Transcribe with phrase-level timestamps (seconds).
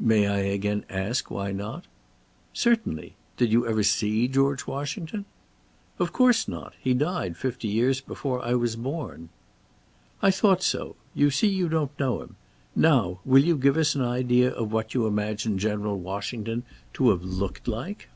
[0.00, 1.84] "May I again ask, why not?"
[2.54, 3.14] "Certainly.
[3.36, 5.26] Did you ever see George Washington?"
[5.98, 6.72] "Of course not.
[6.80, 9.28] He died fifty years before I was born."
[10.22, 10.96] "I thought so.
[11.14, 12.36] You see you don't know him.
[12.74, 16.62] Now, will you give us an idea of what you imagine General Washington
[16.94, 18.08] to have looked like?"